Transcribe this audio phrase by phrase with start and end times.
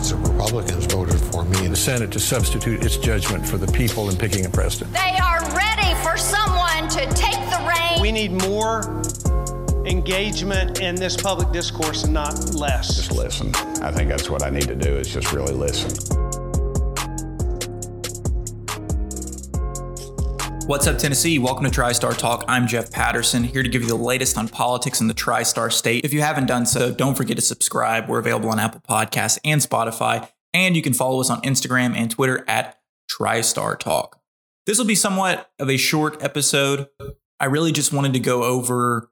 [0.00, 3.70] lots of Republicans voted for me in the Senate to substitute its judgment for the
[3.70, 4.90] people in picking a president.
[4.94, 8.00] They are ready for someone to take the reins.
[8.00, 9.02] We need more
[9.84, 12.96] engagement in this public discourse and not less.
[12.96, 13.54] Just listen.
[13.82, 16.29] I think that's what I need to do is just really listen.
[20.70, 21.40] What's up, Tennessee?
[21.40, 22.44] Welcome to TriStar Talk.
[22.46, 26.04] I'm Jeff Patterson, here to give you the latest on politics in the TriStar State.
[26.04, 28.08] If you haven't done so, don't forget to subscribe.
[28.08, 32.08] We're available on Apple Podcasts and Spotify, and you can follow us on Instagram and
[32.08, 32.78] Twitter at
[33.10, 34.20] TriStar Talk.
[34.64, 36.86] This will be somewhat of a short episode.
[37.40, 39.10] I really just wanted to go over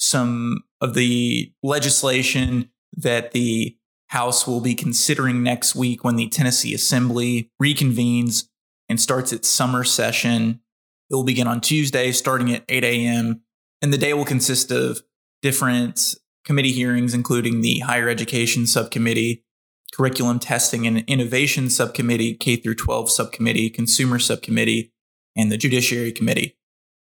[0.00, 6.72] some of the legislation that the House will be considering next week when the Tennessee
[6.72, 8.48] Assembly reconvenes
[8.88, 10.60] and starts its summer session
[11.10, 13.42] it will begin on Tuesday, starting at 8 a.m.
[13.82, 15.02] And the day will consist of
[15.42, 16.14] different
[16.44, 19.44] committee hearings, including the Higher Education Subcommittee,
[19.92, 24.92] Curriculum Testing and Innovation Subcommittee, K through 12 Subcommittee, Consumer Subcommittee,
[25.36, 26.56] and the Judiciary Committee.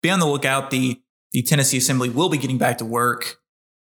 [0.01, 0.69] Be on the lookout.
[0.71, 3.37] The, the Tennessee Assembly will be getting back to work,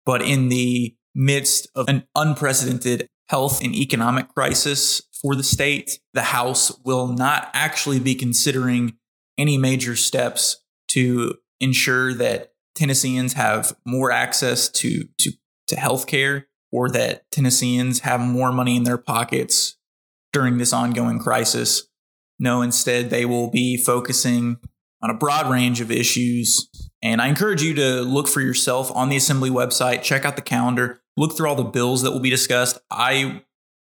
[0.06, 6.22] but in the midst of an unprecedented health and economic crisis for the state, the
[6.22, 8.94] House will not actually be considering
[9.38, 15.32] any major steps to ensure that Tennesseans have more access to to
[15.68, 19.78] to healthcare or that Tennesseans have more money in their pockets
[20.34, 21.88] during this ongoing crisis.
[22.40, 24.58] No, instead they will be focusing
[25.02, 26.70] on a broad range of issues.
[27.02, 30.42] And I encourage you to look for yourself on the Assembly website, check out the
[30.42, 32.80] calendar, look through all the bills that will be discussed.
[32.92, 33.44] I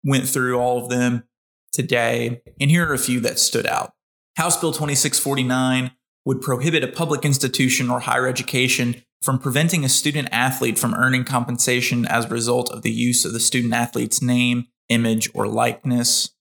[0.04, 1.24] went through all of them
[1.72, 3.94] today, and here are a few that stood out.
[4.36, 5.92] House Bill 2649
[6.26, 11.24] would prohibit a public institution or higher education from preventing a student athlete from earning
[11.24, 16.32] compensation as a result of the use of the student athlete's name, image, or likeness.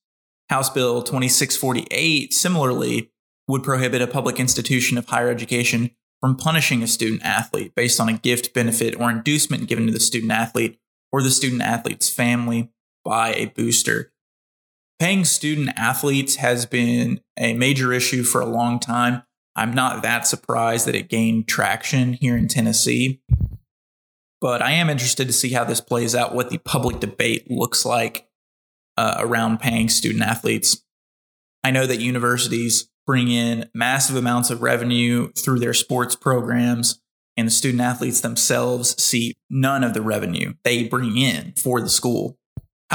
[0.49, 3.11] House Bill 2648 similarly
[3.47, 8.09] would prohibit a public institution of higher education from punishing a student athlete based on
[8.09, 10.77] a gift, benefit, or inducement given to the student athlete
[11.13, 12.71] or the student athlete's family
[13.05, 14.11] by a booster.
[14.99, 19.23] Paying student athletes has been a major issue for a long time.
[19.55, 23.21] I'm not that surprised that it gained traction here in Tennessee.
[24.39, 27.85] But I am interested to see how this plays out, what the public debate looks
[27.85, 28.27] like
[28.95, 30.81] uh, around paying student athletes.
[31.63, 37.01] I know that universities bring in massive amounts of revenue through their sports programs,
[37.35, 41.89] and the student athletes themselves see none of the revenue they bring in for the
[41.89, 42.37] school.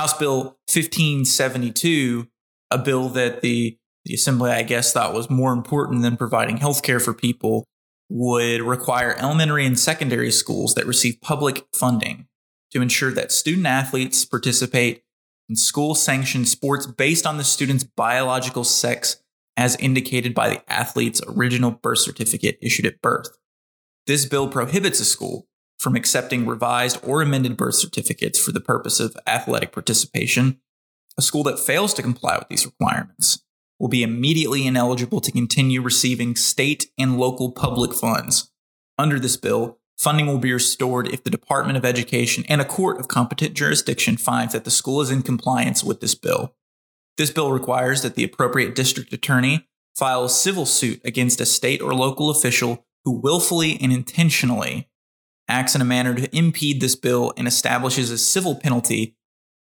[0.00, 2.26] House Bill 1572,
[2.70, 6.82] a bill that the, the Assembly, I guess, thought was more important than providing health
[6.82, 7.66] care for people,
[8.08, 12.28] would require elementary and secondary schools that receive public funding
[12.70, 15.02] to ensure that student athletes participate
[15.50, 19.22] in school sanctioned sports based on the student's biological sex
[19.58, 23.36] as indicated by the athlete's original birth certificate issued at birth.
[24.06, 25.46] This bill prohibits a school
[25.80, 30.60] from accepting revised or amended birth certificates for the purpose of athletic participation,
[31.16, 33.42] a school that fails to comply with these requirements
[33.78, 38.52] will be immediately ineligible to continue receiving state and local public funds.
[38.98, 43.00] Under this bill, funding will be restored if the Department of Education and a court
[43.00, 46.54] of competent jurisdiction finds that the school is in compliance with this bill.
[47.16, 49.66] This bill requires that the appropriate district attorney
[49.96, 54.89] file a civil suit against a state or local official who willfully and intentionally
[55.50, 59.16] acts in a manner to impede this bill and establishes a civil penalty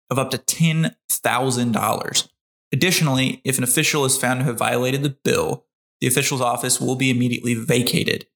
[0.10, 2.30] of up to $10,000.
[2.72, 5.66] Additionally, if an official is found to have violated the bill,
[6.02, 8.28] the official's office will be immediately vacated,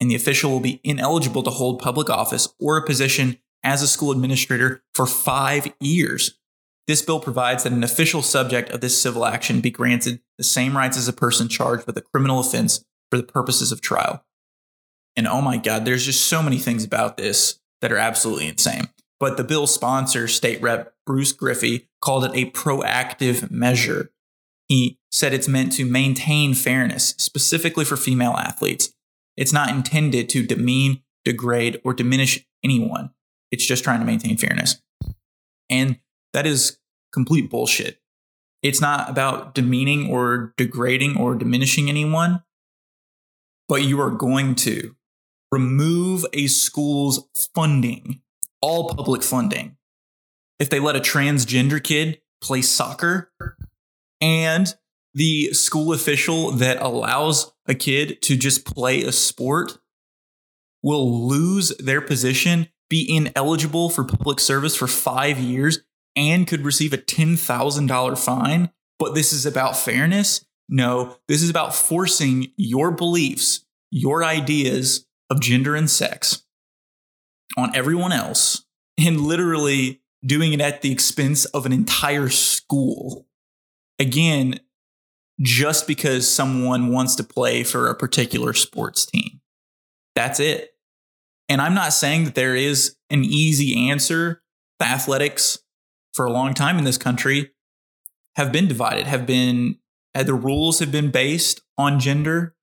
[0.00, 3.88] and the official will be ineligible to hold public office or a position as a
[3.88, 6.38] school administrator for five years.
[6.86, 10.76] This bill provides that an official subject of this civil action be granted the same
[10.76, 14.24] rights as a person charged with a criminal offense for the purposes of trial.
[15.16, 18.88] And oh my God, there's just so many things about this that are absolutely insane.
[19.18, 24.10] But the bill sponsor, State Rep Bruce Griffey, called it a proactive measure.
[24.68, 28.92] He said it's meant to maintain fairness, specifically for female athletes.
[29.36, 33.10] It's not intended to demean, degrade, or diminish anyone.
[33.50, 34.80] It's just trying to maintain fairness.
[35.68, 35.98] And
[36.32, 36.78] that is
[37.12, 38.00] complete bullshit.
[38.62, 42.42] It's not about demeaning or degrading or diminishing anyone,
[43.68, 44.94] but you are going to
[45.50, 48.20] remove a school's funding,
[48.60, 49.76] all public funding,
[50.58, 53.32] if they let a transgender kid play soccer
[54.20, 54.74] and
[55.14, 59.78] the school official that allows a kid to just play a sport
[60.82, 65.80] will lose their position, be ineligible for public service for five years,
[66.16, 70.44] and could receive a $10,000 fine, but this is about fairness.
[70.68, 76.42] No, this is about forcing your beliefs, your ideas of gender and sex
[77.56, 78.64] on everyone else
[78.98, 83.26] and literally doing it at the expense of an entire school.
[83.98, 84.60] Again,
[85.40, 89.40] just because someone wants to play for a particular sports team.
[90.14, 90.70] That's it.
[91.48, 94.42] And I'm not saying that there is an easy answer.
[94.78, 95.58] The athletics
[96.12, 97.50] for a long time in this country
[98.36, 99.78] have been divided, have been,
[100.14, 102.54] uh, the rules have been based on gender.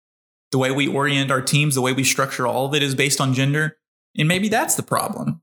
[0.52, 3.20] The way we orient our teams, the way we structure all of it is based
[3.20, 3.78] on gender.
[4.18, 5.42] And maybe that's the problem.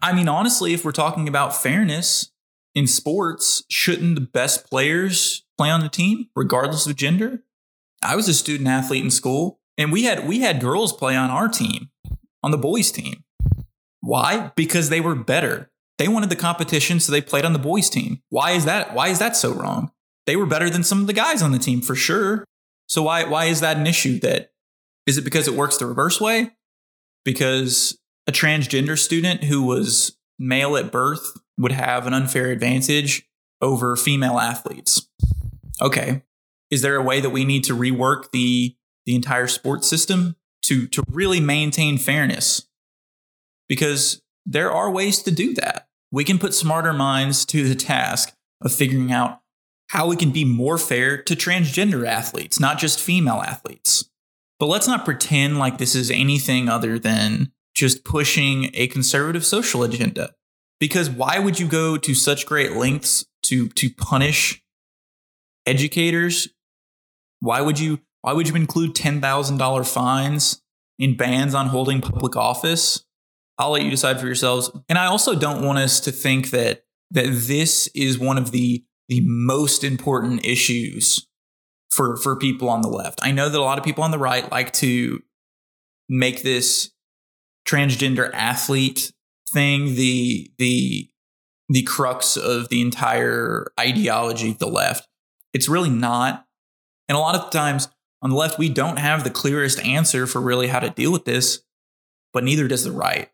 [0.00, 2.32] I mean, honestly, if we're talking about fairness
[2.74, 7.44] in sports, shouldn't the best players play on the team, regardless of gender?
[8.02, 11.30] I was a student athlete in school, and we had we had girls play on
[11.30, 11.90] our team,
[12.42, 13.22] on the boys' team.
[14.00, 14.50] Why?
[14.56, 15.70] Because they were better.
[15.98, 18.22] They wanted the competition, so they played on the boys' team.
[18.28, 18.92] Why is that?
[18.94, 19.92] Why is that so wrong?
[20.26, 22.44] They were better than some of the guys on the team for sure.
[22.88, 24.18] So why why is that an issue?
[24.20, 24.52] That
[25.06, 26.50] is it because it works the reverse way?
[27.24, 33.28] Because a transgender student who was male at birth would have an unfair advantage
[33.60, 35.08] over female athletes.
[35.80, 36.22] Okay.
[36.70, 38.76] Is there a way that we need to rework the
[39.06, 42.66] the entire sports system to to really maintain fairness?
[43.68, 45.88] Because there are ways to do that.
[46.10, 49.41] We can put smarter minds to the task of figuring out
[49.92, 54.08] how we can be more fair to transgender athletes, not just female athletes.
[54.58, 59.82] But let's not pretend like this is anything other than just pushing a conservative social
[59.82, 60.32] agenda.
[60.80, 64.62] Because why would you go to such great lengths to to punish
[65.66, 66.48] educators?
[67.40, 70.62] Why would you why would you include $10,000 fines
[70.98, 73.04] in bans on holding public office?
[73.58, 74.70] I'll let you decide for yourselves.
[74.88, 78.86] And I also don't want us to think that that this is one of the
[79.08, 81.26] the most important issues
[81.90, 83.20] for for people on the left.
[83.22, 85.22] I know that a lot of people on the right like to
[86.08, 86.90] make this
[87.66, 89.12] transgender athlete
[89.52, 91.08] thing the the
[91.68, 95.08] the crux of the entire ideology of the left.
[95.52, 96.46] It's really not.
[97.08, 97.88] And a lot of times
[98.20, 101.24] on the left, we don't have the clearest answer for really how to deal with
[101.24, 101.62] this,
[102.32, 103.30] but neither does the right.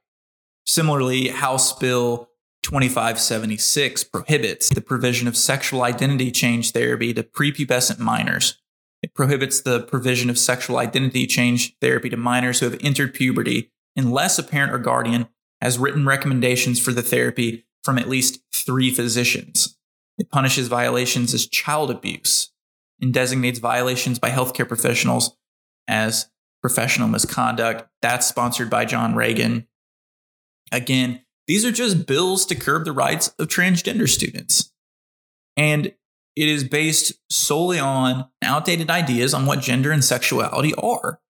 [0.67, 2.29] Similarly, House Bill
[2.69, 8.61] 2576 prohibits the provision of sexual identity change therapy to prepubescent minors.
[9.03, 13.71] It prohibits the provision of sexual identity change therapy to minors who have entered puberty
[13.97, 15.29] unless a parent or guardian
[15.63, 19.79] has written recommendations for the therapy from at least three physicians.
[20.19, 22.53] It punishes violations as child abuse
[23.01, 25.35] and designates violations by healthcare professionals
[25.89, 26.29] as
[26.61, 27.89] professional misconduct.
[28.03, 29.67] That's sponsored by John Ragan.
[30.71, 34.71] Again, these are just bills to curb the rights of transgender students.
[35.57, 35.87] And
[36.37, 41.21] it is based solely on outdated ideas on what gender and sexuality are.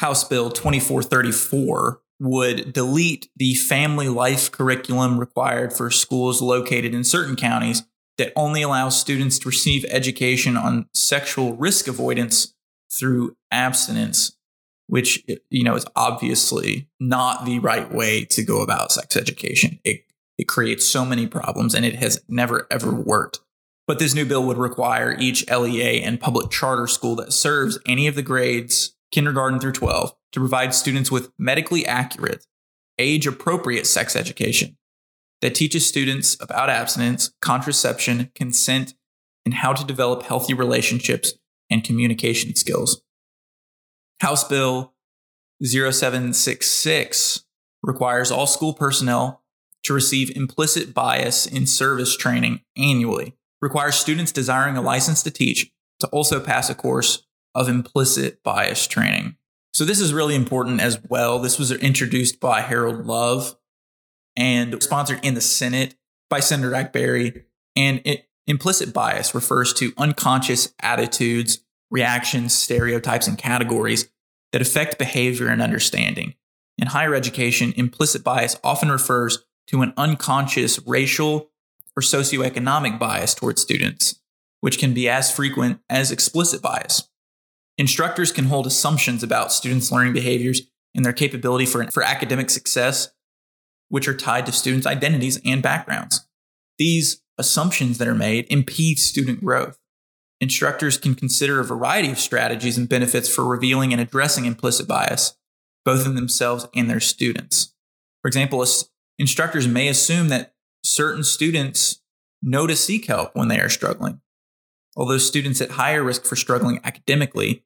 [0.00, 7.36] House Bill 2434 would delete the family life curriculum required for schools located in certain
[7.36, 7.84] counties
[8.18, 12.54] that only allows students to receive education on sexual risk avoidance
[12.90, 14.36] through abstinence
[14.90, 20.04] which you know is obviously not the right way to go about sex education it
[20.38, 23.40] it creates so many problems and it has never ever worked
[23.86, 28.06] but this new bill would require each LEA and public charter school that serves any
[28.06, 32.46] of the grades kindergarten through 12, to provide students with medically accurate,
[32.98, 34.76] age appropriate sex education
[35.42, 38.94] that teaches students about abstinence, contraception, consent,
[39.44, 41.32] and how to develop healthy relationships
[41.70, 43.00] and communication skills.
[44.20, 44.94] House Bill
[45.62, 47.44] 0766
[47.82, 49.42] requires all school personnel
[49.84, 55.70] to receive implicit bias in service training annually, requires students desiring a license to teach
[56.00, 59.36] to also pass a course of implicit bias training.
[59.72, 61.38] So this is really important as well.
[61.38, 63.56] This was introduced by Harold Love
[64.36, 65.94] and sponsored in the Senate
[66.28, 67.44] by Senator Akbari.
[67.76, 71.60] And it, implicit bias refers to unconscious attitudes,
[71.90, 74.08] reactions, stereotypes, and categories
[74.52, 76.34] that affect behavior and understanding.
[76.78, 81.50] In higher education, implicit bias often refers to an unconscious racial
[81.96, 84.20] or socioeconomic bias towards students,
[84.60, 87.08] which can be as frequent as explicit bias.
[87.78, 90.62] Instructors can hold assumptions about students' learning behaviors
[90.94, 93.10] and their capability for, for academic success,
[93.88, 96.26] which are tied to students' identities and backgrounds.
[96.78, 99.78] These assumptions that are made impede student growth.
[100.40, 105.36] Instructors can consider a variety of strategies and benefits for revealing and addressing implicit bias,
[105.84, 107.74] both in themselves and their students.
[108.22, 108.64] For example,
[109.18, 112.00] instructors may assume that certain students
[112.42, 114.20] know to seek help when they are struggling.
[114.96, 117.64] Although students at higher risk for struggling academically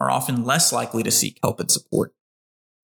[0.00, 2.14] are often less likely to seek help and support.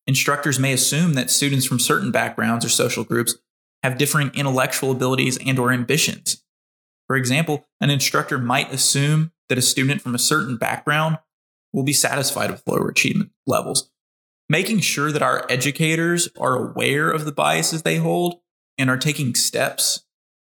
[0.07, 3.37] Instructors may assume that students from certain backgrounds or social groups
[3.83, 6.40] have differing intellectual abilities and or ambitions.
[7.11, 11.19] For example, an instructor might assume that a student from a certain background
[11.73, 13.91] will be satisfied with lower achievement levels.
[14.49, 18.37] Making sure that our educators are aware of the biases they hold
[18.79, 20.05] and are taking steps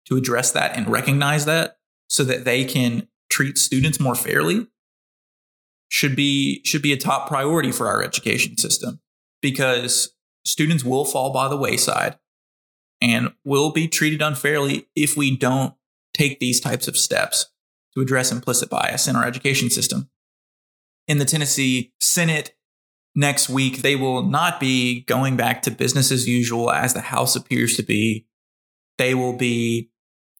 [0.05, 1.79] to address that and recognize that
[2.11, 4.67] so that they can treat students more fairly
[5.89, 9.01] should be should be a top priority for our education system
[9.41, 12.19] because students will fall by the wayside
[13.01, 15.73] and will be treated unfairly if we don't
[16.15, 17.47] take these types of steps
[17.95, 20.09] to address implicit bias in our education system.
[21.09, 22.55] In the Tennessee Senate
[23.15, 27.37] next week, they will not be going back to business as usual as the House
[27.37, 28.27] appears to be.
[28.99, 29.91] They will be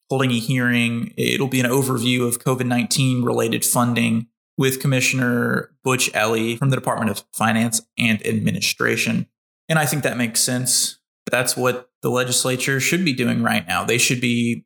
[0.09, 1.13] holding a hearing.
[1.17, 4.27] It'll be an overview of COVID 19 related funding
[4.57, 9.27] with Commissioner Butch Eley from the Department of Finance and Administration.
[9.67, 10.99] And I think that makes sense.
[11.31, 13.85] That's what the legislature should be doing right now.
[13.85, 14.65] They should be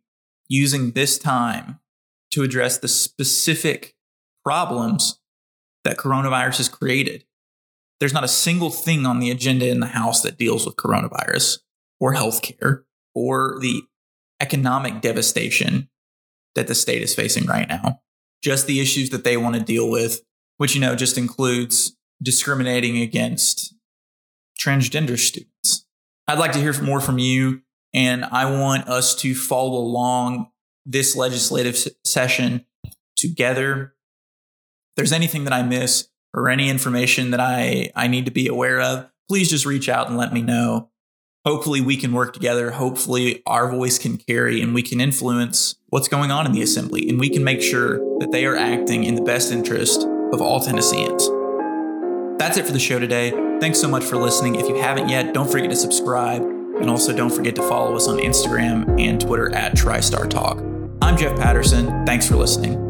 [0.49, 1.79] using this time
[2.31, 3.95] to address the specific
[4.43, 5.19] problems
[5.83, 7.25] that coronavirus has created.
[7.99, 11.59] There's not a single thing on the agenda in the House that deals with coronavirus
[11.99, 12.83] or healthcare
[13.15, 13.83] or the
[14.39, 15.89] economic devastation
[16.55, 18.01] that the state is facing right now.
[18.43, 20.21] Just the issues that they want to deal with,
[20.57, 23.73] which, you know, just includes discriminating against
[24.59, 25.85] transgender students.
[26.27, 27.61] I'd like to hear more from you,
[27.93, 30.51] and I want us to follow along
[30.85, 32.65] this legislative session
[33.15, 33.93] together.
[34.89, 38.47] If there's anything that I miss or any information that I, I need to be
[38.47, 40.89] aware of, please just reach out and let me know.
[41.45, 42.71] Hopefully, we can work together.
[42.71, 47.07] Hopefully, our voice can carry and we can influence what's going on in the assembly
[47.07, 50.59] and we can make sure that they are acting in the best interest of all
[50.59, 51.29] Tennesseans.
[52.37, 53.31] That's it for the show today.
[53.59, 54.55] Thanks so much for listening.
[54.55, 56.56] If you haven't yet, don't forget to subscribe.
[56.79, 60.59] And also don't forget to follow us on Instagram and Twitter at TriStar Talk.
[61.01, 62.05] I'm Jeff Patterson.
[62.05, 62.86] Thanks for listening.